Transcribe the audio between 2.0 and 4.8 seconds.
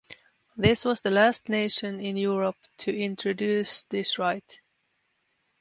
Europe to introduced this right.